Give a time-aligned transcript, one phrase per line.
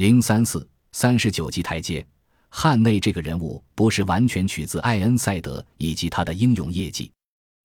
[0.00, 2.02] 零三四三十九级台阶，
[2.48, 7.12] 汉内这个人物不是完全取自艾恩赛德以及他的英勇业绩。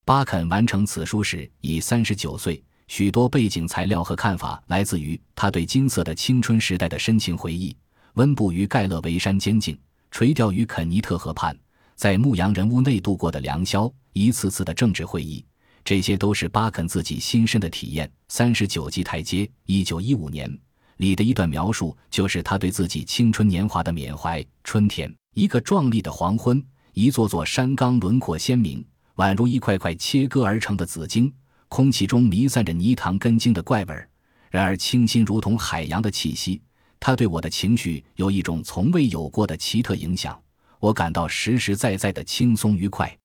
[0.04, 7.74] 巴肯完成此书时已三十九岁，许多背景材料和看法来自于他对金色的青春时代的深情回忆。
[8.16, 9.80] 温布于盖勒维山监禁，
[10.12, 11.58] 垂钓于肯尼特河畔，
[11.96, 15.46] 在牧羊人屋内度过的良宵，一次次的政治会议，
[15.86, 18.12] 这些都是巴肯自己亲身的体验。
[18.28, 20.54] 三十九级台阶，一九一五年
[20.98, 24.44] 里的一段描述，就是他对自己青春年华的缅怀。
[24.64, 26.64] 春天，一个壮丽的黄昏，
[26.94, 31.32] 一座座山冈轮廓鲜明，宛如一块块切割而成的紫荆，
[31.68, 34.10] 空气中弥散着泥塘根茎的怪味儿，
[34.50, 36.62] 然而清新如同海洋的气息。
[37.00, 40.42] 它对我的情绪有一种从未有过的奇特影响，
[40.80, 43.16] 我感到实实在在的轻松愉快。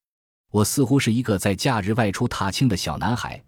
[0.50, 3.40] 我似乎是一个在假日外出踏青的小男孩，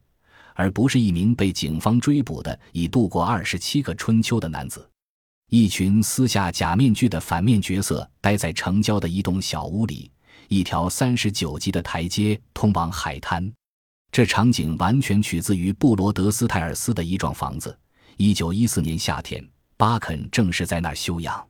[0.55, 4.89] 而不是一名被警方追捕的已度过二十七个春秋的男子。
[5.51, 10.11] 一群撕下假面具的反面角色待在城郊的一栋小屋里，
[10.49, 13.53] 一条三十九级的台阶通往海滩。
[14.11, 17.79] 这场景完全取自于布罗德斯泰尔斯的一幢房子。
[18.17, 19.47] 一九一四年夏天。
[19.75, 21.45] 巴肯正是在那儿休养。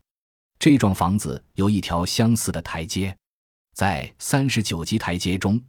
[0.58, 3.14] 这幢房子有一条相似的台阶，
[3.74, 5.60] 在三十九级台阶中，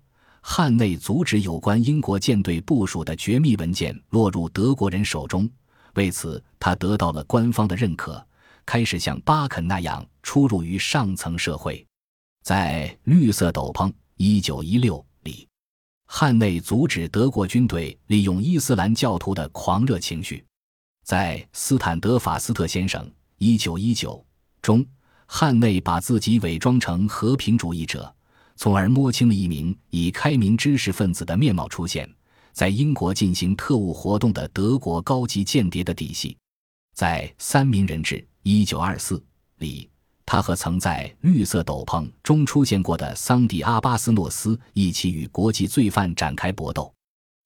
[0.45, 5.49] 汉内阻止有关英国舰队部署的绝密文件落入德国人手中。
[5.95, 8.23] 为此，他得到了官方的认可，
[8.65, 11.83] 开始像巴肯那样出入于上层社会。
[12.43, 15.47] 在绿色斗篷一九一六里，
[16.07, 20.43] 汉内阻止德国军队利用伊斯兰教徒的狂热情绪。
[21.05, 24.23] 在斯坦德法斯特先生一九一九
[24.61, 24.85] 中，
[25.25, 28.13] 汉内把自己伪装成和平主义者，
[28.55, 32.09] 从而摸清了一名以开明知识分子的面貌出现
[32.53, 36.37] 在英国进行特务活动的德国高级间谍的底细。
[36.93, 39.23] 在三名人质一九二四
[39.57, 39.89] 里，
[40.25, 46.93] 他和曾在绿色斗篷中出现过的桑迪阿巴斯诺斯一起与国际罪犯展开搏斗。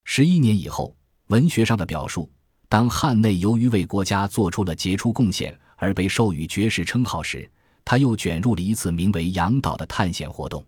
[0.03, 0.95] 十一年以后，
[1.27, 2.29] 文学上的表述。
[2.69, 7.49] 当汉内由于为国家做出了杰出贡献而被授予爵士称号时，
[7.85, 10.65] 他又卷入了一次名为“洋岛”的探险活动。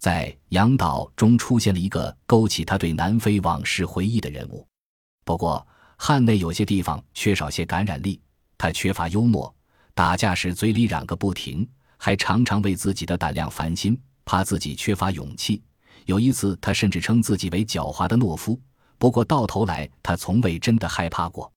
[0.00, 4.66] 在“杨岛”中出现了一个勾起他对南非往事回忆的人物。
[5.26, 5.64] 不过，
[5.98, 8.18] 汉内有些地方缺少些感染力，
[8.56, 9.54] 他缺乏幽默，
[9.94, 11.68] 打架时嘴里嚷个不停，
[11.98, 15.62] 还常常为自己的胆量烦心，怕自己缺乏勇气。
[16.06, 18.58] 有一次，他甚至称自己为狡猾的懦夫。
[18.96, 21.52] 不过到头来，他从未真的害怕过。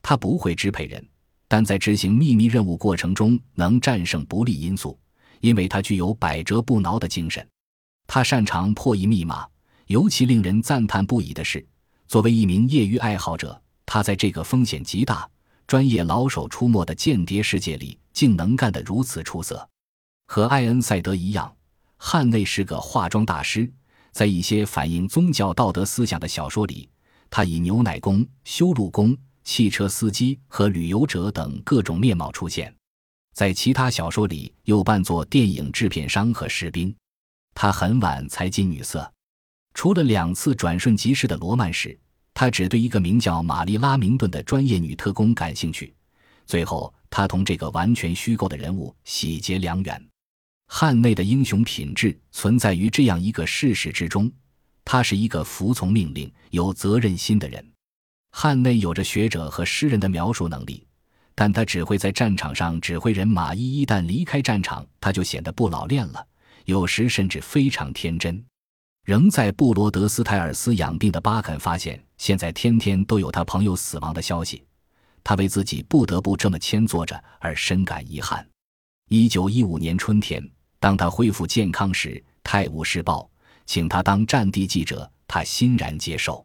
[0.00, 1.06] 他不会支配人，
[1.46, 4.98] 但在执行秘密任务过程中能战胜不利因素，
[5.40, 7.46] 因为他具有百折不挠的精神。
[8.14, 9.48] 他擅长破译密码，
[9.86, 11.66] 尤其令人赞叹不已的是，
[12.06, 15.26] 作为一名业余爱好者，他在这个风险极大、
[15.66, 19.66] 专业老手出没的间谍世界里，竟能干得如此出色。
[20.26, 21.50] 和艾恩赛德一样，
[21.96, 23.72] 汉内是个化妆大师。
[24.10, 26.90] 在一些反映宗教道德思想的小说里，
[27.30, 32.70] 他以牛奶工、修路工、汽车司机和旅游者等各种面貌出现；
[33.32, 36.94] 在其他小说里，又扮作电影制片商和士兵。
[37.54, 39.12] 他很晚才进女色，
[39.74, 41.98] 除了两次转瞬即逝的罗曼史，
[42.34, 45.94] 他只对一个名叫玛丽拉明顿的专业女特工感兴趣。
[46.46, 50.08] 最后，他同这个完全虚构的人物喜结良缘。
[50.66, 54.30] 汉内的英雄品质存在于这样一个事实之中：
[54.84, 57.64] 他是一个服从命令、有责任心的人。
[58.30, 60.86] 汉内有着学者和诗人的描述能力，
[61.34, 63.54] 但他只会在战场上指挥人马。
[63.54, 66.26] 一一旦离开战场，他就显得不老练了，
[66.64, 68.44] 有时甚至非常天真。
[69.04, 74.64] 仍在布罗德斯泰尔斯养病的巴肯发现，现在天天都有他朋友死亡的消息，
[75.24, 78.46] 他为自己不得不这么谦坐着而深感遗憾。
[79.08, 80.42] 一九一五年春天。
[80.78, 82.08] 当他恢复健康时，
[82.42, 83.20] 《泰晤士报》
[83.66, 86.44] 请他当战地记者，他欣然接受。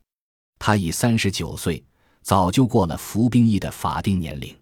[0.60, 1.84] 他已三十九岁，
[2.22, 4.56] 早就过了服兵役的法定年龄。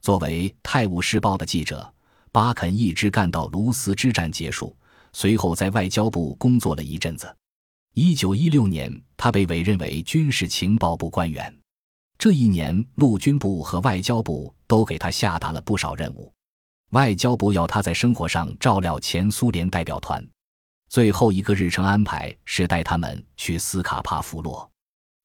[0.00, 1.92] 作为《泰晤士报》的记者，
[2.30, 4.76] 巴肯一直干到卢斯之战结束，
[5.12, 7.34] 随后在外交部工作了一阵子。
[7.94, 11.52] 一九一六年，他被委任为军事情报部官员。
[12.16, 16.32] 这一年，陆军部和外交部都给他下达了不少任务。
[16.90, 20.26] 外交部要他在生活上照料前苏联代表团，
[20.88, 24.68] 最后一个日程安排是带他们去斯卡帕夫洛。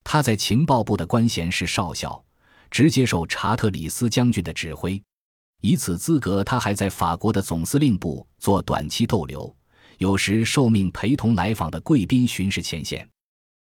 [0.04, 2.24] 他在情报部的官衔是少校，
[2.70, 5.02] 直接受查特里斯将军的指挥。
[5.62, 9.56] 以此资格，他还在法国的总司令部做短期逗留，
[9.98, 13.08] 有时受命陪同来访的贵宾巡视前线。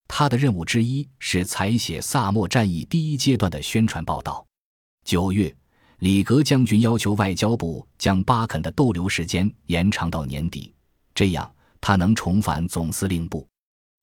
[0.07, 4.45] 他的任务之一是采写萨默战役第一阶段的宣传报道。
[5.03, 5.53] 九月。
[5.99, 10.73] 里格将军要求外交部将巴肯的逗留时间延长到年底，
[11.15, 11.49] 这样
[11.79, 13.47] 他能重返总司令部，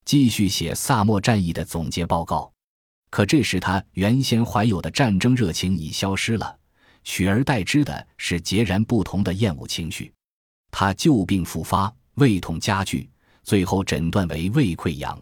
[0.06, 2.50] 继续写萨默战役的总结报告。
[3.11, 6.56] 可这时他原先怀有的战争热情已消失了，
[7.05, 10.11] 取而代之的是截然不同的厌恶情绪。
[10.71, 13.09] 他旧病复发，胃痛加剧，
[13.43, 15.19] 最后诊断为胃溃疡。